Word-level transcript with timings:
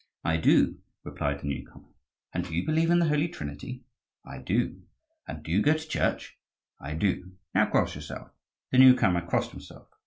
"I 0.23 0.37
do," 0.37 0.79
replied 1.03 1.41
the 1.41 1.47
new 1.47 1.63
comer. 1.63 1.89
"And 2.33 2.43
do 2.43 2.55
you 2.55 2.65
believe 2.65 2.89
in 2.89 2.97
the 2.97 3.07
Holy 3.09 3.27
Trinity?" 3.27 3.83
"I 4.25 4.39
do." 4.39 4.81
"And 5.27 5.43
do 5.43 5.51
you 5.51 5.61
go 5.61 5.73
to 5.75 5.87
church?" 5.87 6.39
"I 6.79 6.95
do." 6.95 7.33
"Now 7.53 7.67
cross 7.69 7.93
yourself." 7.93 8.29
The 8.71 8.79
new 8.79 8.95
comer 8.95 9.21
crossed 9.23 9.51
himself. 9.51 9.89